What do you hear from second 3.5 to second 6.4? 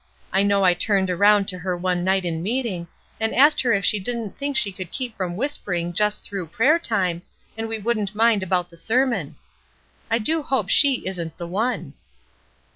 her if she didn't think she could keep from whispering just